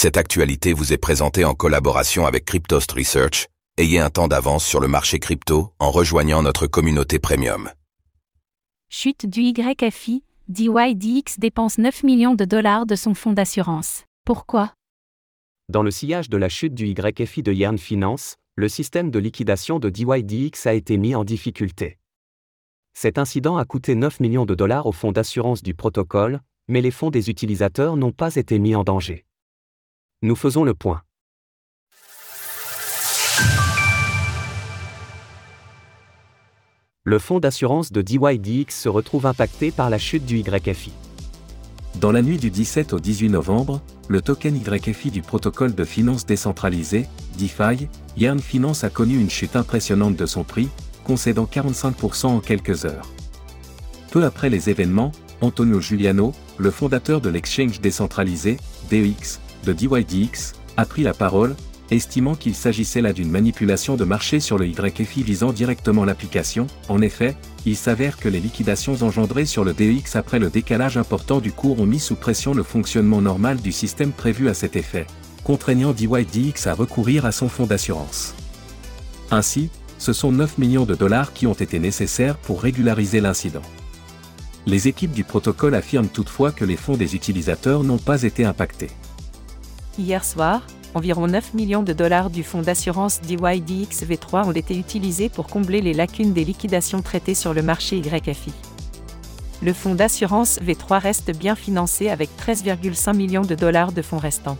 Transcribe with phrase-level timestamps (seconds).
[0.00, 3.48] Cette actualité vous est présentée en collaboration avec Cryptost Research.
[3.78, 7.68] Ayez un temps d'avance sur le marché crypto en rejoignant notre communauté premium.
[8.88, 14.04] Chute du YFI, DYDX dépense 9 millions de dollars de son fonds d'assurance.
[14.24, 14.72] Pourquoi?
[15.68, 19.80] Dans le sillage de la chute du YFI de Yern Finance, le système de liquidation
[19.80, 21.98] de DYDX a été mis en difficulté.
[22.94, 26.92] Cet incident a coûté 9 millions de dollars au fonds d'assurance du protocole, mais les
[26.92, 29.24] fonds des utilisateurs n'ont pas été mis en danger.
[30.20, 31.02] Nous faisons le point.
[37.04, 40.92] Le fonds d'assurance de DYDX se retrouve impacté par la chute du YFI.
[42.00, 46.26] Dans la nuit du 17 au 18 novembre, le token YFI du protocole de finance
[46.26, 47.06] décentralisé,
[47.38, 50.68] DeFi, Yarn Finance a connu une chute impressionnante de son prix,
[51.04, 53.08] concédant 45% en quelques heures.
[54.10, 58.56] Peu après les événements, Antonio Giuliano, le fondateur de l'exchange décentralisé,
[58.90, 61.56] DEX, de DYDX, a pris la parole,
[61.90, 66.66] estimant qu'il s'agissait là d'une manipulation de marché sur le YFI visant directement l'application.
[66.88, 71.40] En effet, il s'avère que les liquidations engendrées sur le DEX après le décalage important
[71.40, 75.06] du cours ont mis sous pression le fonctionnement normal du système prévu à cet effet,
[75.44, 78.34] contraignant DYDX à recourir à son fonds d'assurance.
[79.30, 83.62] Ainsi, ce sont 9 millions de dollars qui ont été nécessaires pour régulariser l'incident.
[84.66, 88.90] Les équipes du protocole affirment toutefois que les fonds des utilisateurs n'ont pas été impactés.
[89.98, 90.62] Hier soir,
[90.94, 95.80] environ 9 millions de dollars du fonds d'assurance DYDX V3 ont été utilisés pour combler
[95.80, 98.52] les lacunes des liquidations traitées sur le marché YFI.
[99.60, 104.56] Le fonds d'assurance V3 reste bien financé avec 13,5 millions de dollars de fonds restants.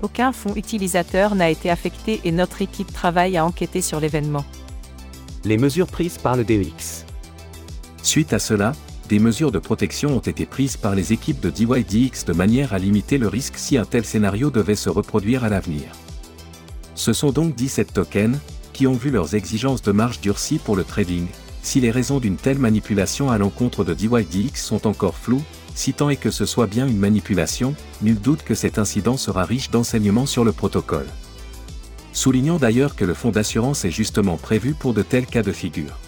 [0.00, 4.46] Aucun fonds utilisateur n'a été affecté et notre équipe travaille à enquêter sur l'événement.
[5.44, 7.04] Les mesures prises par le DEX.
[8.02, 8.72] Suite à cela,
[9.08, 12.78] des mesures de protection ont été prises par les équipes de DYDX de manière à
[12.78, 15.86] limiter le risque si un tel scénario devait se reproduire à l'avenir.
[16.94, 18.38] Ce sont donc 17 tokens,
[18.74, 21.26] qui ont vu leurs exigences de marge durcies pour le trading,
[21.62, 25.42] si les raisons d'une telle manipulation à l'encontre de DYDX sont encore floues,
[25.74, 29.44] si tant est que ce soit bien une manipulation, nul doute que cet incident sera
[29.44, 31.06] riche d'enseignements sur le protocole.
[32.12, 35.98] Soulignons d'ailleurs que le fonds d'assurance est justement prévu pour de tels cas de figure.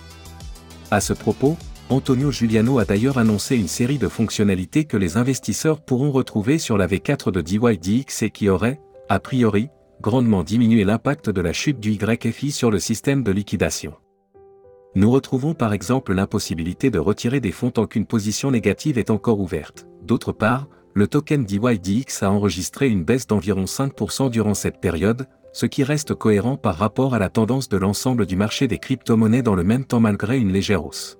[0.90, 1.56] À ce propos,
[1.90, 6.78] Antonio Giuliano a d'ailleurs annoncé une série de fonctionnalités que les investisseurs pourront retrouver sur
[6.78, 11.80] la V4 de DYDX et qui auraient, a priori, grandement diminué l'impact de la chute
[11.80, 13.94] du YFI sur le système de liquidation.
[14.94, 19.40] Nous retrouvons par exemple l'impossibilité de retirer des fonds tant qu'une position négative est encore
[19.40, 19.88] ouverte.
[20.04, 25.66] D'autre part, le token DYDX a enregistré une baisse d'environ 5% durant cette période, ce
[25.66, 29.56] qui reste cohérent par rapport à la tendance de l'ensemble du marché des crypto-monnaies dans
[29.56, 31.19] le même temps malgré une légère hausse.